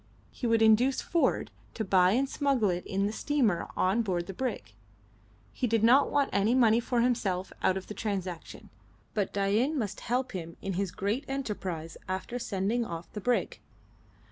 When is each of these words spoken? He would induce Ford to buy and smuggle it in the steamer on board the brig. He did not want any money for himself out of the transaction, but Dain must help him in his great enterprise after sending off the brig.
He 0.31 0.47
would 0.47 0.63
induce 0.63 0.99
Ford 0.99 1.51
to 1.75 1.85
buy 1.85 2.13
and 2.13 2.27
smuggle 2.27 2.71
it 2.71 2.83
in 2.87 3.05
the 3.05 3.13
steamer 3.13 3.67
on 3.77 4.01
board 4.01 4.25
the 4.25 4.33
brig. 4.33 4.73
He 5.53 5.67
did 5.67 5.83
not 5.83 6.09
want 6.09 6.31
any 6.33 6.55
money 6.55 6.79
for 6.79 7.01
himself 7.01 7.53
out 7.61 7.77
of 7.77 7.85
the 7.85 7.93
transaction, 7.93 8.71
but 9.13 9.31
Dain 9.31 9.77
must 9.77 9.99
help 9.99 10.31
him 10.31 10.57
in 10.59 10.73
his 10.73 10.89
great 10.89 11.23
enterprise 11.27 11.97
after 12.07 12.39
sending 12.39 12.83
off 12.83 13.13
the 13.13 13.21
brig. 13.21 13.59